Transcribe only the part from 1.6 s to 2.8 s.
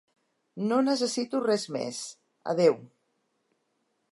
més, adeu!